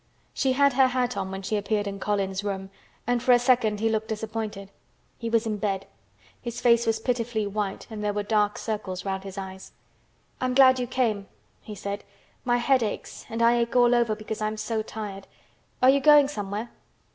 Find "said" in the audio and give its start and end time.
11.75-12.03